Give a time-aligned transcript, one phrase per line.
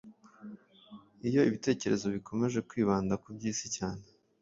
[1.27, 4.03] Iyo ibitekerezo bikomeje kwibanda ku by’isi cyane,